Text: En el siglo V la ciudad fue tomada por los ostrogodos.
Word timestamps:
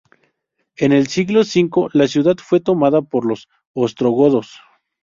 En 0.77 0.93
el 0.93 1.05
siglo 1.05 1.41
V 1.43 1.89
la 1.93 2.07
ciudad 2.07 2.35
fue 2.43 2.59
tomada 2.59 3.03
por 3.03 3.23
los 3.23 3.47
ostrogodos. 3.73 4.51